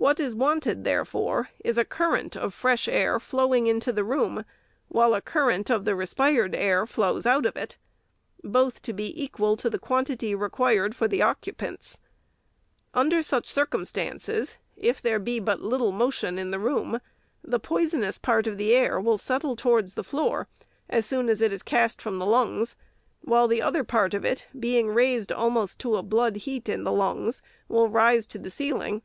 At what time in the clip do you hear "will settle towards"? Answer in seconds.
19.00-19.94